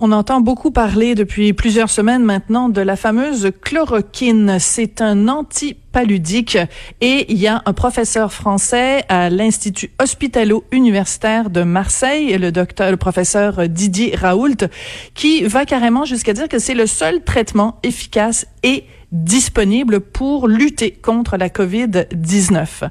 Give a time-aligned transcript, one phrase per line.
[0.00, 4.58] On entend beaucoup parler depuis plusieurs semaines maintenant de la fameuse chloroquine.
[4.60, 6.56] C'est un antipaludique
[7.00, 12.96] et il y a un professeur français à l'Institut hospitalo-universitaire de Marseille, le docteur, le
[12.96, 14.68] professeur Didier Raoult,
[15.14, 20.90] qui va carrément jusqu'à dire que c'est le seul traitement efficace et disponible pour lutter
[20.90, 22.88] contre la COVID-19.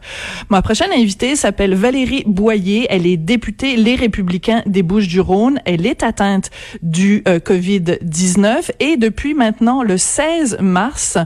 [0.50, 2.88] Ma prochaine invitée s'appelle Valérie Boyer.
[2.90, 5.60] Elle est députée Les Républicains des Bouches-du-Rhône.
[5.66, 6.50] Elle est atteinte
[6.82, 11.18] du euh, COVID-19 et depuis maintenant le 16 mars,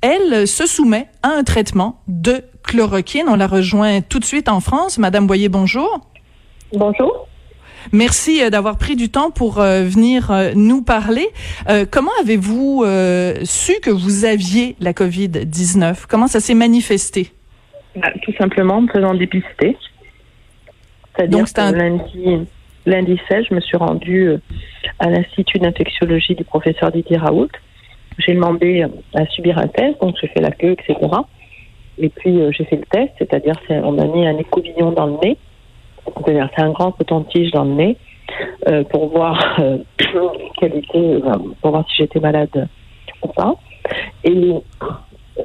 [0.00, 3.26] elle se soumet à un traitement de chloroquine.
[3.28, 4.98] On la rejoint tout de suite en France.
[4.98, 6.00] Madame Boyer, bonjour.
[6.72, 7.23] Bonjour.
[7.92, 11.26] Merci euh, d'avoir pris du temps pour euh, venir euh, nous parler.
[11.90, 12.84] comment avez-vous
[13.44, 16.06] su que vous aviez la COVID-19?
[16.08, 17.30] Comment ça s'est manifesté?
[17.96, 19.76] Bah, tout simplement en faisant dépister.
[21.16, 21.72] C'est-à-dire que un...
[21.72, 22.46] lundi,
[22.86, 24.32] lundi 16, je me suis rendue
[24.98, 27.50] à l'Institut d'infectiologie du professeur Didier Raoult.
[28.18, 30.96] J'ai demandé à subir un test, donc j'ai fait la queue, etc.
[31.98, 35.38] Et puis j'ai fait le test, c'est-à-dire on m'a mis un écouvillon dans le nez
[36.26, 37.96] c'est un grand coton-tige dans le nez
[38.68, 39.78] euh, pour voir euh,
[40.58, 41.20] quelle était,
[41.60, 42.68] pour voir si j'étais malade
[43.22, 43.54] ou pas.
[44.24, 44.52] Et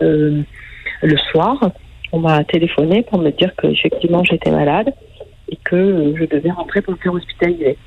[0.02, 0.42] euh,
[1.02, 1.72] le soir,
[2.12, 4.94] on m'a téléphoné pour me dire qu'effectivement j'étais malade
[5.50, 7.78] et que je devais rentrer pour me faire hospitaliser.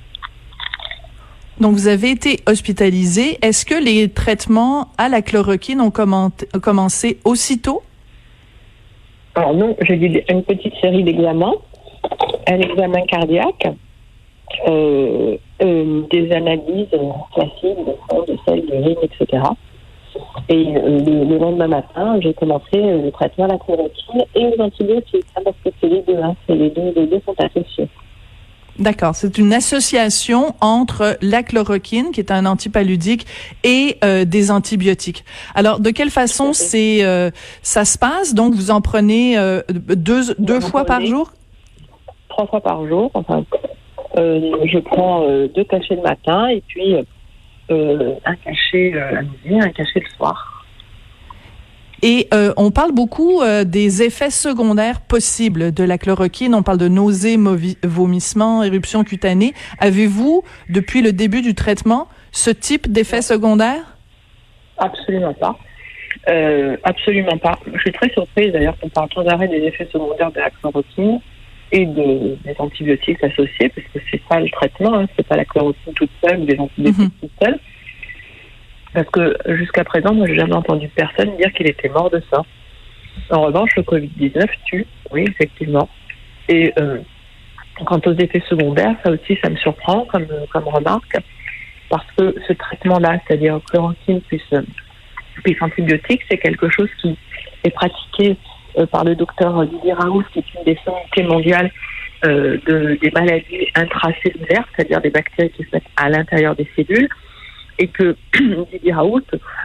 [1.61, 3.39] Donc, vous avez été hospitalisé.
[3.43, 7.83] Est-ce que les traitements à la chloroquine ont commencé aussitôt?
[9.35, 11.55] Alors non, j'ai eu une petite série d'examens
[12.49, 13.69] un examen cardiaque,
[14.69, 16.89] euh, euh, des analyses
[17.35, 19.43] classiques de de sel, de urine, etc.
[20.49, 25.25] Et euh, le, lendemain matin, j'ai commencé le traitement à la chloroquine et aux antibiotiques,
[25.35, 27.89] parce que c'est les deux, hein, les deux, les deux sont associés.
[28.79, 33.27] D'accord, c'est une association entre la chloroquine, qui est un antipaludique,
[33.65, 35.25] et des antibiotiques.
[35.55, 37.01] Alors, de quelle façon c'est
[37.63, 38.35] ça se passe?
[38.35, 39.37] Donc, vous en prenez
[39.69, 41.33] deux deux fois par jour?
[42.33, 43.11] Trois fois par jour.
[43.15, 43.45] Enfin,
[44.17, 46.97] euh, je prends euh, deux cachets le matin et puis
[47.71, 50.49] euh, un cachet à midi, un cachet le soir.
[52.05, 56.53] Et on parle beaucoup des effets secondaires possibles de la chloroquine.
[56.53, 57.39] On parle de nausées,
[57.85, 59.55] vomissements, éruptions cutanées.
[59.79, 63.97] Avez-vous, depuis le début du traitement, ce type d'effets secondaires?
[64.79, 65.57] Absolument pas.
[66.83, 67.57] absolument pas.
[67.73, 71.21] Je suis très surprise d'ailleurs qu'on parle sans arrêt des effets secondaires de la chloroquine
[71.73, 75.45] et de, des antibiotiques associés, parce que c'est pas le traitement, hein, c'est pas la
[75.47, 77.59] chloroquine toute seule ou des antibiotiques mm toutes seules.
[78.93, 82.43] Parce que jusqu'à présent, moi, j'ai jamais entendu personne dire qu'il était mort de ça.
[83.31, 85.89] En revanche, le Covid-19 tue, oui, effectivement.
[86.51, 86.99] Et euh,
[87.87, 91.17] quant aux effets secondaires, ça aussi, ça me surprend comme, comme remarque,
[91.89, 94.43] parce que ce traitement-là, c'est-à-dire chloroquine plus,
[95.43, 97.17] plus antibiotiques, c'est quelque chose qui
[97.65, 98.52] est pratiqué euh,
[98.91, 101.71] par le docteur Didier Raoult, qui est une des santé mondiales
[102.25, 107.09] euh, de, des maladies intracellulaires, c'est-à-dire des bactéries qui se mettent à l'intérieur des cellules,
[107.81, 108.15] et que
[108.73, 109.25] Didier Raoult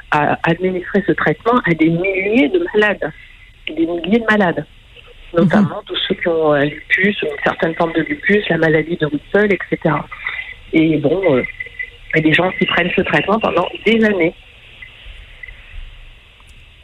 [0.09, 3.11] a administré ce traitement à des milliers de malades,
[3.67, 4.65] des milliers de malades,
[5.37, 9.05] notamment tous ceux qui ont un lupus, une certaine forme de lupus, la maladie de
[9.05, 9.95] Russell, etc.
[10.73, 11.43] Et bon, euh,
[12.15, 14.33] il y a des gens qui prennent ce traitement pendant des années.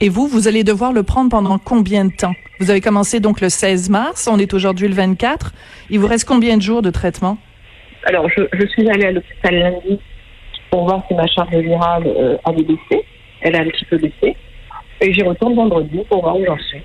[0.03, 2.33] Et vous, vous allez devoir le prendre pendant combien de temps?
[2.59, 5.53] Vous avez commencé donc le 16 mars, on est aujourd'hui le 24.
[5.89, 7.37] Il vous reste combien de jours de traitement?
[8.03, 9.97] Alors, je, suis allée à l'hôpital lundi
[10.69, 13.05] pour voir si ma charge virale euh, avait baissé.
[13.43, 14.35] Elle a un petit peu baissé.
[14.99, 16.81] Et j'y retourne vendredi pour voir où j'en suis.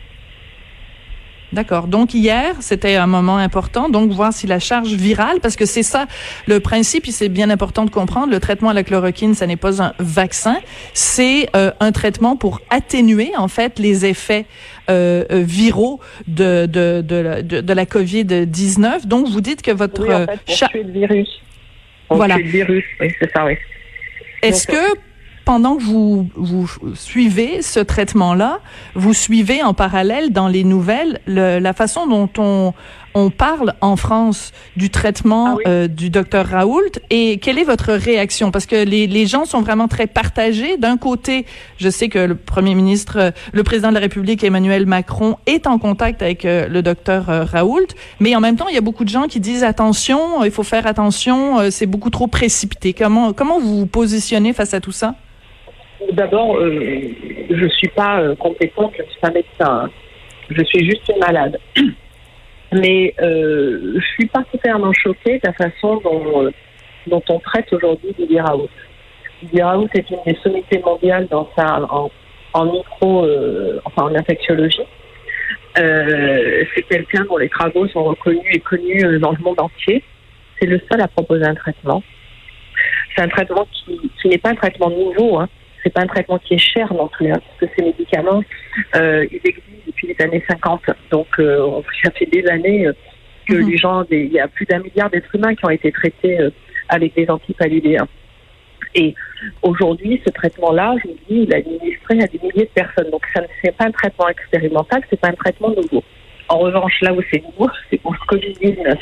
[1.52, 1.86] D'accord.
[1.86, 5.82] Donc hier, c'était un moment important, donc voir si la charge virale, parce que c'est
[5.82, 6.06] ça
[6.46, 9.56] le principe, et c'est bien important de comprendre, le traitement à la chloroquine, ça n'est
[9.56, 10.58] pas un vaccin,
[10.92, 14.44] c'est euh, un traitement pour atténuer en fait les effets
[14.90, 19.06] euh, euh viraux de de de, de, de la COVID-19.
[19.06, 21.28] Donc vous dites que votre oui, en fait, pour tuer le virus.
[22.10, 22.36] voilà.
[22.36, 23.54] le virus, oui, c'est ça, oui.
[24.42, 25.07] Est-ce que
[25.48, 28.60] pendant que vous, vous suivez ce traitement-là,
[28.94, 32.74] vous suivez en parallèle dans les nouvelles le, la façon dont on
[33.14, 35.62] on parle en France du traitement Ah oui.
[35.66, 36.92] euh, du docteur Raoult.
[37.08, 38.50] Et quelle est votre réaction?
[38.50, 40.76] Parce que les, les gens sont vraiment très partagés.
[40.76, 41.46] D'un côté,
[41.78, 45.66] je sais que le premier ministre, euh, le président de la République, Emmanuel Macron, est
[45.66, 47.88] en contact avec euh, le docteur euh, Raoult.
[48.20, 50.62] Mais en même temps, il y a beaucoup de gens qui disent attention, il faut
[50.62, 52.92] faire attention, c'est beaucoup trop précipité.
[52.92, 55.14] Comment, comment vous vous positionnez face à tout ça?
[56.12, 56.70] D'abord, euh,
[57.50, 59.84] je ne suis pas euh, compétente, je ne suis pas médecin.
[59.84, 59.90] hein.
[60.48, 61.58] Je suis juste malade.
[62.72, 66.50] Mais euh, je suis particulièrement choquée de la façon dont, euh,
[67.10, 68.68] on traite aujourd'hui Didier Raoult.
[69.42, 73.26] Didier Raoult est une des sommités mondiales dans en, micro,
[73.84, 74.82] enfin en infectiologie.
[75.74, 80.02] C'est quelqu'un dont les travaux sont reconnus et connus dans le monde entier.
[80.60, 82.02] C'est le seul à proposer un traitement.
[83.14, 85.38] C'est un traitement qui, qui n'est pas un traitement nouveau.
[85.38, 85.48] Hein.
[85.82, 88.42] C'est pas un traitement qui est cher non plus, hein, parce que ces médicaments,
[88.96, 90.82] euh, ils existent depuis les années 50.
[91.10, 92.92] Donc, euh, ça fait des années euh,
[93.48, 93.70] que Mhm.
[93.70, 96.40] les gens, des- il y a plus d'un milliard d'êtres humains qui ont été traités
[96.40, 96.50] euh,
[96.88, 98.08] avec des antipaludéens.
[98.94, 99.14] Et
[99.62, 103.10] aujourd'hui, ce traitement-là, je vous dis, il est administré à des milliers de personnes.
[103.10, 106.02] Donc, ça ne c'est pas un traitement expérimental, c'est pas un traitement nouveau.
[106.48, 108.96] En revanche, là où c'est nouveau, c'est pour le Covid-19.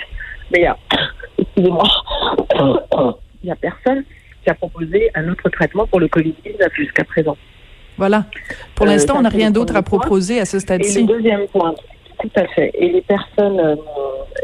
[0.52, 0.76] Mais il y a,
[1.38, 1.84] excusez-moi,
[3.42, 4.04] il y a personne
[4.46, 7.36] qui a proposé un autre traitement pour le Covid-19 jusqu'à présent.
[7.98, 8.26] Voilà.
[8.76, 11.04] Pour Euh, l'instant, on n'a rien d'autre à proposer à ce Et le stade-ci.
[11.04, 11.74] deuxième point,
[12.20, 12.70] tout à fait.
[12.74, 13.74] Et les personnes, euh,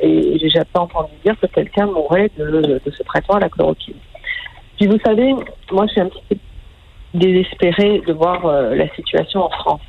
[0.02, 3.94] et j'ai jamais entendu dire que quelqu'un mourrait de, de ce traitement à la chloroquine.
[4.76, 5.32] Puis vous savez,
[5.70, 6.36] moi je suis un petit peu
[7.14, 9.80] désespérée de voir euh, la situation en France.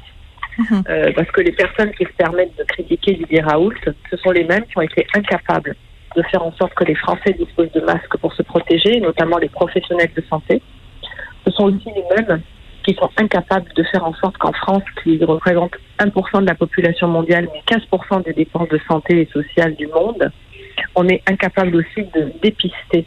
[0.59, 0.83] Mhm.
[0.89, 3.74] Euh, parce que les personnes qui se permettent de critiquer Didier Raoult,
[4.12, 5.75] ce sont les mêmes qui ont été incapables
[6.15, 9.50] de faire en sorte que les Français disposent de masques pour se protéger, notamment les
[9.50, 10.62] professionnels de santé.
[11.45, 12.42] Ce sont aussi les mêmes
[12.83, 17.07] qui sont incapables de faire en sorte qu'en France, qui représente 1% de la population
[17.07, 20.31] mondiale, mais 15% des dépenses de santé et sociales du monde,
[20.95, 23.06] on est incapable aussi de dépister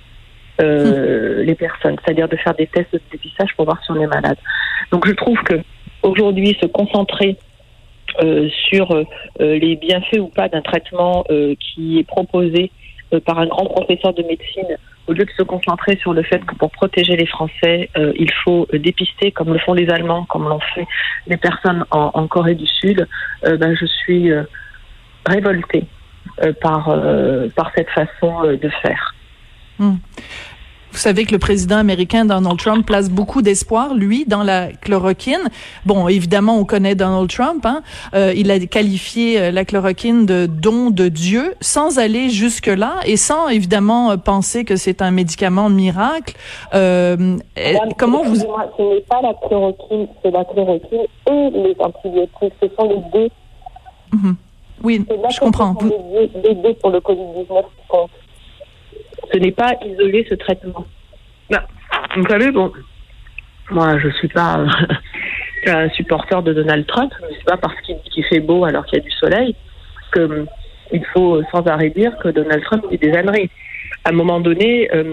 [0.62, 4.06] euh, les personnes, c'est-à-dire de faire des tests de dépistage pour voir si on est
[4.06, 4.38] malade.
[4.91, 5.61] Donc je trouve que
[6.02, 7.37] aujourd'hui, se concentrer
[8.23, 9.05] euh, sur euh,
[9.38, 11.25] les bienfaits ou pas d'un traitement
[11.61, 12.70] qui est proposé
[13.25, 14.76] par un grand professeur de médecine,
[15.06, 18.32] au lieu de se concentrer sur le fait que pour protéger les Français, euh, il
[18.44, 20.87] faut euh, dépister, comme le font les Allemands, comme l'ont fait
[21.26, 23.06] les personnes en, Corée du Sud,
[23.44, 24.43] euh, ben, je suis euh,
[25.25, 25.85] révoltée
[26.43, 29.14] euh, par, euh, par cette façon euh, de faire.
[30.97, 35.43] Vous savez que le président américain Donald Trump place beaucoup d'espoir, lui, dans la chloroquine.
[35.85, 37.67] Bon, évidemment, on connaît Donald Trump.
[37.67, 37.83] Hein?
[38.15, 43.19] Euh, il a qualifié euh, la chloroquine de don de Dieu, sans aller jusque-là et
[43.19, 46.35] sans évidemment euh, penser que c'est un médicament miracle.
[46.73, 48.41] Euh, Madame, comment vous Ce
[48.95, 52.55] n'est pas la chloroquine, c'est la chloroquine et les antibiotiques.
[52.63, 53.29] Ce sont les deux.
[54.15, 54.37] Mhm.
[54.83, 55.75] Oui, je comprends.
[55.79, 55.91] Vous-
[56.43, 58.11] deux- deux pour le Covid-19 qui compte.
[59.37, 60.87] Ce n'est pas isoler ce traitement.
[61.50, 61.61] Ben,
[62.17, 62.73] vous savez, bon,
[63.71, 64.65] moi, je suis pas
[65.67, 69.03] un supporter de Donald Trump, mais c'est pas parce qu'il fait beau alors qu'il y
[69.03, 69.55] a du soleil
[70.12, 70.47] que
[70.91, 73.50] il faut sans arrêt dire que Donald Trump dit des âneries.
[74.05, 75.12] À un moment donné, euh,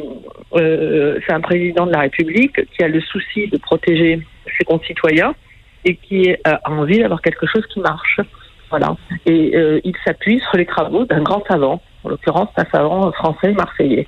[0.53, 4.21] euh, c'est un président de la République qui a le souci de protéger
[4.57, 5.35] ses concitoyens
[5.83, 8.21] et qui euh, a envie d'avoir quelque chose qui marche.
[8.69, 8.95] Voilà.
[9.25, 9.53] Et
[9.83, 14.07] il s'appuie sur les travaux d'un grand savant, en l'occurrence un savant français marseillais.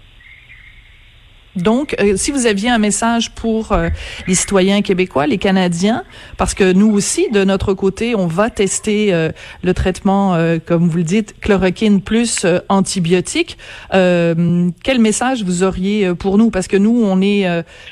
[1.56, 3.90] Donc, euh, si vous aviez un message pour euh,
[4.28, 6.04] les citoyens québécois, les Canadiens,
[6.38, 9.30] parce que nous aussi, de notre côté, on va tester euh,
[9.64, 13.58] le traitement, comme vous le dites, chloroquine plus antibiotique,
[13.92, 16.50] quel message vous auriez pour nous?
[16.50, 17.46] Parce que nous, on est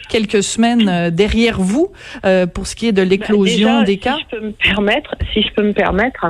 [0.09, 1.91] quelques semaines derrière vous
[2.53, 4.17] pour ce qui est de l'éclosion Déjà, des cas.
[4.17, 6.25] Si je peux me permettre, si je peux me permettre,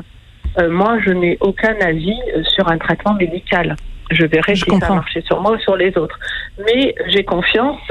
[0.60, 3.76] euh, moi, je n'ai aucun avis euh, sur un traitement médical.
[4.12, 6.20] Je verrai Je si ça a marché sur moi ou sur les autres.
[6.66, 7.82] Mais j'ai confiance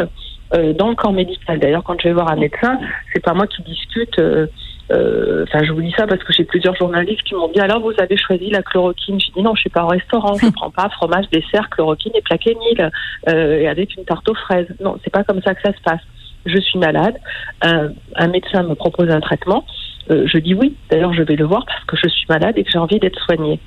[0.55, 1.59] euh, dans le corps médical.
[1.59, 2.79] D'ailleurs, quand je vais voir un médecin,
[3.13, 4.19] c'est pas moi qui discute.
[4.19, 4.47] euh,
[4.93, 7.81] euh, Enfin, je vous dis ça parce que j'ai plusieurs journalistes qui m'ont dit alors
[7.81, 9.19] vous avez choisi la chloroquine.
[9.19, 12.21] J'ai dit non, je suis pas au restaurant, je prends pas fromage, dessert, chloroquine et
[12.23, 12.91] plaquenil
[13.29, 14.69] euh, et avec une tarte aux fraises.
[14.81, 16.01] Non, c'est pas comme ça que ça se passe.
[16.45, 17.17] Je suis malade,
[17.63, 19.65] un, un médecin me propose un traitement,
[20.11, 20.77] euh, je dis oui.
[20.91, 23.21] D'ailleurs, je vais le voir parce que je suis malade et que j'ai envie d'être
[23.25, 23.61] soignée.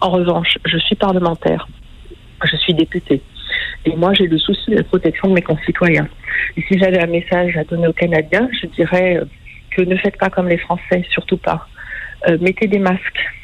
[0.00, 1.66] En revanche, je suis parlementaire,
[2.44, 3.22] je suis députée.
[3.84, 6.08] Et moi, j'ai le souci de la protection de mes concitoyens.
[6.56, 9.24] Si j'avais un message à donner aux Canadiens, je dirais euh,
[9.70, 11.68] que ne faites pas comme les Français, surtout pas.
[12.28, 13.35] Euh, mettez des masques.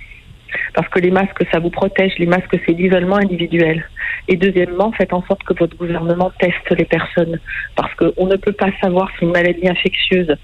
[0.75, 2.12] Parce que les masques, ça vous protège.
[2.18, 3.85] Les masques, c'est l'isolement individuel.
[4.28, 7.38] Et deuxièmement, faites en sorte que votre gouvernement teste les personnes.
[7.76, 10.37] Parce qu'on ne peut pas savoir si une maladie infectieuse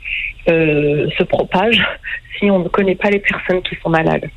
[0.48, 1.82] euh, se propage
[2.38, 4.28] si on ne connaît pas les personnes qui sont malades.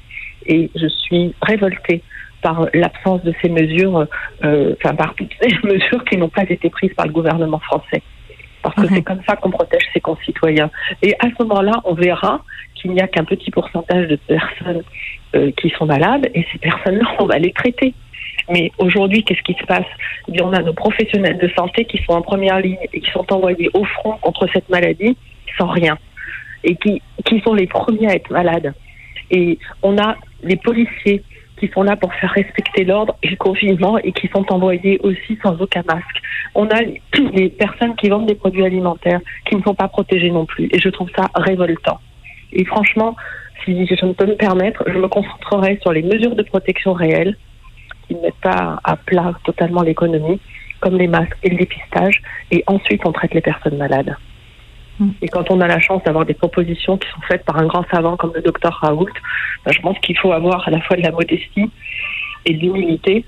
[0.46, 2.02] Et je suis révoltée
[2.42, 4.08] par l'absence de ces mesures,
[4.44, 8.02] euh, enfin par toutes ces mesures qui n'ont pas été prises par le gouvernement français.
[8.64, 10.70] Parce que c'est comme ça qu'on protège ses concitoyens.
[11.02, 12.44] Et à ce moment-là, on verra
[12.82, 14.84] qu'il n'y a qu'un petit pourcentage de personnes
[15.36, 17.94] euh, qui sont malades, et ces personnes-là, on va les traiter.
[18.50, 19.86] Mais aujourd'hui, qu'est-ce qui se passe?
[20.34, 23.26] Eh on a nos professionnels de santé qui sont en première ligne et qui sont
[23.32, 25.16] envoyés au front contre cette maladie
[25.58, 25.98] sans rien,
[26.64, 28.74] et qui, qui sont les premiers à être malades.
[29.30, 31.24] Et on a les policiers
[31.62, 35.38] qui sont là pour faire respecter l'ordre et le confinement et qui sont envoyés aussi
[35.44, 36.22] sans aucun masque.
[36.56, 36.82] On a
[37.34, 40.68] les personnes qui vendent des produits alimentaires qui ne sont pas protégées non plus.
[40.72, 42.00] Et je trouve ça révoltant.
[42.54, 43.16] Et franchement,
[43.64, 47.38] si je ne peux me permettre, je me concentrerai sur les mesures de protection réelles
[48.08, 50.40] qui ne mettent pas à plat totalement l'économie,
[50.80, 52.22] comme les masques et le dépistage.
[52.50, 54.16] Et ensuite, on traite les personnes malades.
[55.00, 55.10] Mm.
[55.22, 57.86] Et quand on a la chance d'avoir des propositions qui sont faites par un grand
[57.92, 59.14] savant comme le docteur Raoult,
[59.66, 61.70] ben, je pense qu'il faut avoir à la fois de la modestie
[62.46, 63.26] et de l'humilité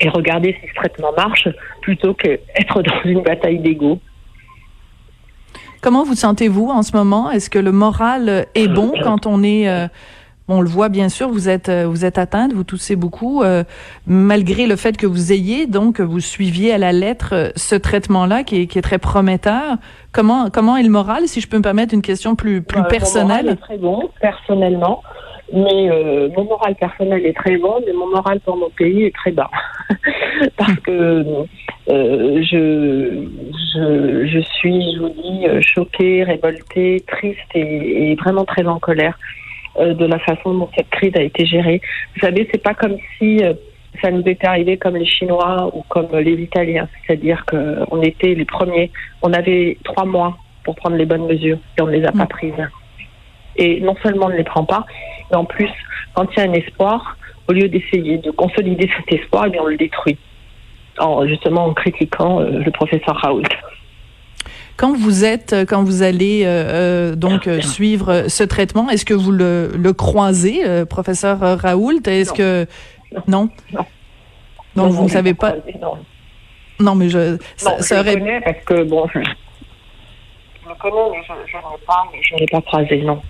[0.00, 1.48] et regarder si ce traitement marche
[1.82, 4.00] plutôt qu'être dans une bataille d'ego.
[5.80, 7.30] Comment vous sentez-vous en ce moment?
[7.30, 9.68] Est-ce que le moral est bon quand on est...
[9.68, 9.86] euh,
[10.50, 13.64] on le voit bien sûr, vous êtes euh, vous êtes atteinte, vous toussez beaucoup, euh,
[14.06, 18.44] malgré le fait que vous ayez donc vous suiviez à la lettre euh, ce traitement-là
[18.44, 19.76] qui est, qui est très prometteur.
[20.10, 22.80] Comment comment est le moral, si je peux me permettre une question plus plus Euh,
[22.80, 23.48] Mon moral personnelle?
[23.50, 25.02] est très bon, personnellement.
[25.52, 29.14] Mais euh, mon moral personnel est très bon, mais mon moral pour mon pays est
[29.14, 29.50] très bas.
[30.58, 31.24] Parce que
[31.90, 33.24] euh, je,
[33.74, 38.78] je, je suis, je vous dis, euh, choquée, révoltée, triste et, et vraiment très en
[38.78, 39.18] colère
[39.78, 41.80] euh, de la façon dont cette crise a été gérée.
[42.14, 43.54] Vous savez, c'est pas comme si euh,
[44.02, 48.44] ça nous était arrivé comme les Chinois ou comme les Italiens, c'est-à-dire qu'on était les
[48.44, 48.90] premiers.
[49.22, 52.24] On avait trois mois pour prendre les bonnes mesures et on ne les a pas
[52.24, 52.28] Mm.
[52.28, 52.68] prises.
[53.56, 54.84] Et non seulement on ne les prend pas,
[55.30, 55.70] mais en plus,
[56.14, 57.16] quand il y a un espoir,
[57.48, 60.18] au lieu d'essayer de consolider cet espoir, eh bien, on le détruit.
[61.00, 63.42] En, justement en critiquant euh, le professeur Raoult.
[64.76, 69.04] Quand vous êtes, quand vous allez euh, euh, donc euh, suivre euh, ce traitement, est-ce
[69.04, 72.00] que vous le, le croisez, euh, professeur euh, Raoult?
[72.06, 72.36] Est-ce Non.
[72.36, 72.66] que
[73.26, 73.84] non Non?
[74.76, 75.98] Donc vous non, ne je savez pas croisé, Non,
[76.80, 80.68] Non, mais je ça, non je ça le aurait connais parce que, bon, je, je
[80.68, 83.20] le connais, mais je je ne l'ai pas, mais je ne l'ai pas croisé, non.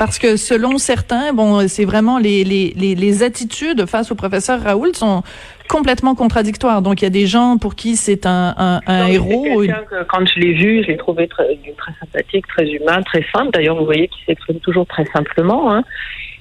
[0.00, 4.58] Parce que selon certains, bon, c'est vraiment les, les, les, les attitudes face au professeur
[4.62, 5.22] Raoult sont
[5.68, 6.80] complètement contradictoires.
[6.80, 9.44] Donc il y a des gens pour qui c'est un, un, un Non, mais héros.
[9.44, 13.02] c'est quelqu'un que, quand je l'ai vu, je l'ai trouvé très, très sympathique, très humain,
[13.02, 13.50] très simple.
[13.52, 15.84] D'ailleurs, vous voyez qu'il s'exprime toujours très simplement, hein,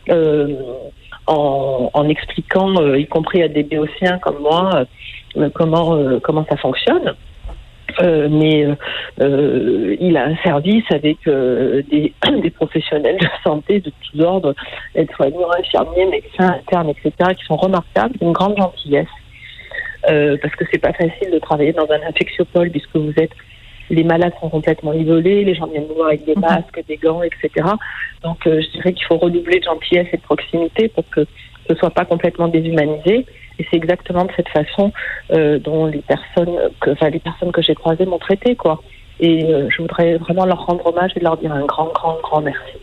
[0.09, 0.55] euh,
[1.27, 4.85] en, en expliquant, euh, y compris à des béotiens comme moi,
[5.35, 7.13] euh, comment, euh, comment ça fonctionne.
[8.01, 8.75] Euh, mais euh,
[9.21, 14.55] euh, il a un service avec euh, des, des professionnels de santé de tous ordres,
[14.95, 19.07] aides-soignants, infirmiers, médecins, internes, etc., qui sont remarquables, d'une grande gentillesse.
[20.09, 23.33] Euh, parce que c'est pas facile de travailler dans un infectiopole puisque vous êtes
[23.89, 26.41] les malades sont complètement isolés, les gens viennent nous voir avec des Mhm.
[26.41, 27.67] masques, des gants, etc.
[28.23, 31.25] Donc euh, je dirais qu'il faut redoubler de gentillesse et de proximité pour que
[31.67, 33.25] ce soit pas complètement déshumanisé.
[33.59, 34.91] Et c'est exactement de cette façon
[35.31, 38.81] euh, dont les personnes, que, enfin les personnes que j'ai croisées m'ont traité, quoi.
[39.19, 42.41] Et euh, je voudrais vraiment leur rendre hommage et leur dire un grand, grand, grand
[42.41, 42.77] merci.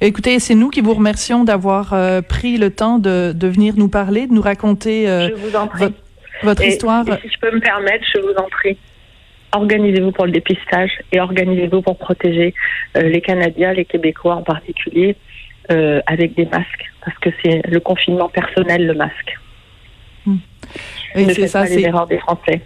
[0.00, 3.88] Écoutez, c'est nous qui vous remercions d'avoir euh, pris le temps de, de venir nous
[3.88, 5.84] parler, de nous raconter je vous en prie.
[5.84, 5.94] votre,
[6.42, 7.04] votre Et- histoire.
[7.08, 8.76] et si je peux me permettre, je vous en prie,
[9.52, 12.54] organisez-vous pour le dépistage et organisez-vous pour protéger
[12.96, 15.16] euh, les Canadiens, les Québécois en particulier,
[15.70, 19.36] euh, avec des masques, parce que c'est le confinement personnel, le masque.
[21.14, 22.60] Et ne c'est ça, pas les erreurs des Français.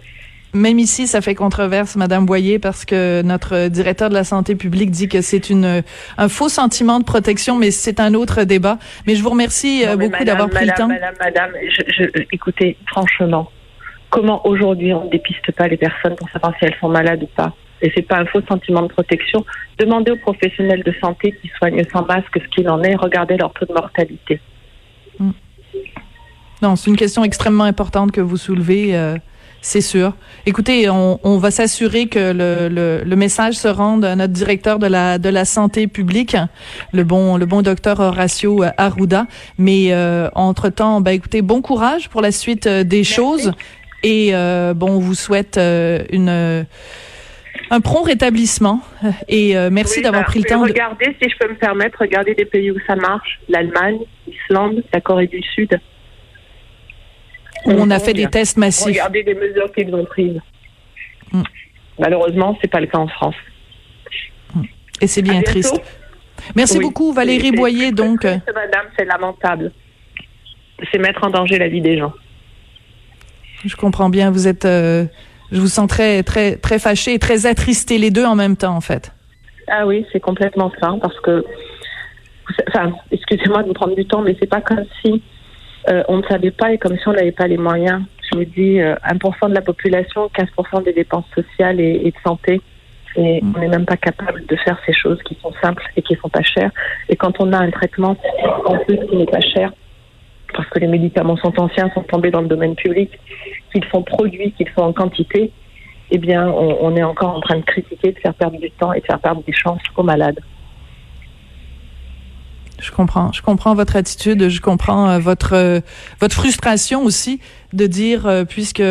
[0.53, 4.91] Même ici, ça fait controverse, Madame Boyer, parce que notre directeur de la santé publique
[4.91, 5.81] dit que c'est une
[6.17, 8.77] un faux sentiment de protection, mais c'est un autre débat.
[9.07, 10.87] Mais je vous remercie euh, Non, beaucoup madame, d'avoir pris madame, le temps.
[10.89, 13.49] Madame, madame, je, je- écoutez, franchement,
[14.09, 17.27] comment aujourd'hui on ne dépiste pas les personnes pour savoir si elles sont malades ou
[17.27, 17.53] pas?
[17.81, 19.43] Et c'est pas un faux sentiment de protection.
[19.79, 22.95] Demandez aux professionnels de santé qui soignent sans masque ce qu'il en est.
[22.95, 24.39] Regardez leur taux de mortalité.
[26.61, 28.95] Non, c'est une question extrêmement importante que vous soulevez.
[28.95, 29.15] euh,
[29.63, 30.13] c'est sûr.
[30.47, 34.79] Écoutez, on, on va s'assurer que le, le, le message se rende à notre directeur
[34.79, 36.35] de la de la santé publique,
[36.93, 39.27] le bon le bon docteur Horacio Arruda.
[39.59, 43.53] Mais euh, entre temps, ben écoutez, bon courage pour la suite euh, des choses
[44.03, 46.63] et euh, bon, on vous souhaite euh, une euh,
[47.71, 48.81] un prompt rétablissement
[49.29, 50.61] et euh, merci Oui, d'avoir bah, pris le temps.
[50.61, 50.67] De...
[50.67, 54.99] Regardez, si je peux me permettre, regardez des pays où ça marche l'Allemagne, l'Islande, la
[54.99, 55.79] Corée du Sud.
[57.65, 58.87] où on a fait des tests massifs.
[58.87, 60.39] Regardez les mesures qu'ils ont prises.
[61.31, 61.43] Mm.
[61.97, 63.35] Malheureusement, c'est pas le cas en France.
[64.99, 65.81] Et c'est bien triste.
[66.55, 66.83] Merci Oui.
[66.83, 67.91] beaucoup, Valérie Boyer.
[67.93, 69.71] Donc, euh, triste, madame, c'est lamentable.
[70.91, 72.11] c'est mettre en danger la vie des gens.
[73.63, 74.29] Je comprends bien.
[74.31, 75.05] Vous êtes, euh,
[75.51, 78.75] je vous sens très, très, très fâché et très attristé les deux en même temps,
[78.75, 79.13] en fait.
[79.67, 81.43] Ah oui, c'est complètement ça, parce que,
[82.69, 85.21] enfin, excusez-moi de me prendre du temps, mais c'est pas comme si
[85.89, 88.01] euh, on ne savait pas et comme si on n'avait pas les moyens.
[88.31, 92.61] Je me dis, 1% euh, de la population, 15% des dépenses sociales et, de santé.
[93.17, 93.53] Et mm.
[93.55, 96.29] on n'est même pas capable de faire ces choses qui sont simples et qui sont
[96.29, 96.71] pas chères.
[97.09, 98.15] Et quand on a un traitement
[98.65, 99.73] en plus qui n'est pas cher,
[100.53, 103.11] parce que les médicaments sont anciens, sont tombés dans le domaine public,
[103.71, 105.51] qu'ils sont produits, qu'ils sont en quantité,
[106.11, 108.99] eh bien, on, est encore en train de critiquer, de faire perdre du temps et
[108.99, 110.39] de faire perdre des chances aux malades.
[112.81, 113.31] Je comprends.
[113.31, 114.49] Je comprends votre attitude.
[114.49, 115.79] Je comprends euh, votre euh,
[116.19, 117.39] votre frustration aussi
[117.73, 118.81] de dire euh, puisque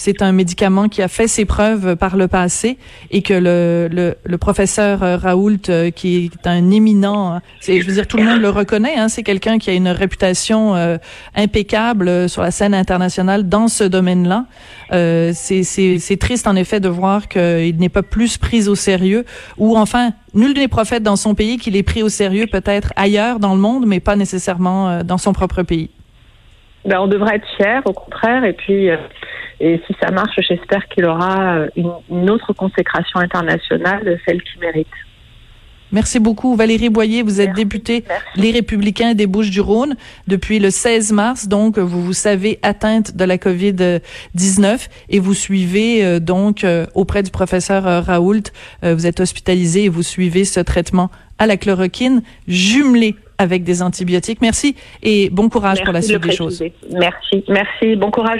[0.00, 2.78] c'est un médicament qui a fait ses preuves par le passé
[3.10, 7.82] et que le, le, le professeur euh, Raoult, euh, qui est un éminent, hein, c'est,
[7.82, 10.74] je veux dire, tout le monde le reconnaît, hein, c'est quelqu'un qui a une réputation
[10.74, 10.96] euh,
[11.36, 14.46] impeccable sur la scène internationale dans ce domaine-là.
[14.92, 18.74] Euh, c'est, c'est, c'est triste en effet de voir qu'il n'est pas plus pris au
[18.74, 19.26] sérieux
[19.58, 23.38] ou enfin nul n'est prophète dans son pays qu'il est pris au sérieux peut-être ailleurs
[23.38, 25.90] dans le monde mais pas nécessairement dans son propre pays.
[26.86, 28.88] Ben, on devrait être fiers, au contraire, et puis
[29.60, 34.88] et si ça marche, j'espère qu'il aura euh, une, autre consécration internationale, celle qu'il mérite.
[35.92, 36.54] Merci beaucoup.
[36.54, 38.04] Valérie Boyer, vous êtes députée
[38.36, 39.96] Les Républicains des Bouches-du-Rhône
[40.28, 41.48] depuis le 16 mars.
[41.48, 47.24] Donc, vous vous savez atteinte de la COVID-19 et vous suivez euh, donc euh, auprès
[47.24, 48.50] du professeur Raoult.
[48.82, 54.42] vous êtes hospitalisé et vous suivez ce traitement à la chloroquine jumelé avec des antibiotiques.
[54.42, 56.62] Merci et bon courage pour la suite des choses.
[56.92, 57.42] Merci.
[57.48, 57.96] Merci.
[57.96, 58.28] Bon courage.